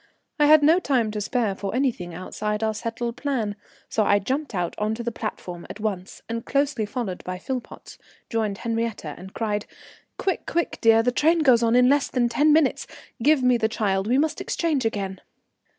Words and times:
I 0.39 0.47
had 0.47 0.63
no 0.63 0.79
time 0.79 1.11
to 1.11 1.21
spare 1.21 1.53
for 1.53 1.75
anything 1.75 2.11
outside 2.11 2.63
our 2.63 2.73
settled 2.73 3.17
plan, 3.17 3.55
so 3.87 4.03
I 4.03 4.17
jumped 4.17 4.55
out 4.55 4.73
on 4.79 4.95
to 4.95 5.03
the 5.03 5.11
platform 5.11 5.67
at 5.69 5.79
once, 5.79 6.23
and 6.27 6.43
closely 6.43 6.87
followed 6.87 7.23
by 7.23 7.37
Philpotts 7.37 7.99
joined 8.27 8.57
Henriette, 8.57 9.05
and 9.05 9.31
cried: 9.35 9.67
"Quick, 10.17 10.47
quick, 10.47 10.79
dear, 10.81 11.03
the 11.03 11.11
train 11.11 11.41
goes 11.43 11.61
on 11.61 11.75
in 11.75 11.87
less 11.87 12.07
than 12.07 12.29
ten 12.29 12.51
minutes. 12.51 12.87
Give 13.21 13.43
me 13.43 13.57
the 13.57 13.69
child, 13.69 14.07
we 14.07 14.17
must 14.17 14.41
exchange 14.41 14.85
again." 14.85 15.21